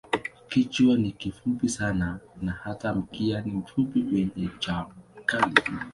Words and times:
Kichwa 0.49 0.97
ni 0.97 1.11
kifupi 1.11 1.69
sana 1.69 2.19
na 2.41 2.51
hata 2.51 2.93
mkia 2.93 3.41
ni 3.41 3.51
mfupi 3.51 3.99
wenye 4.13 4.49
ncha 4.57 4.85
kali. 5.25 5.55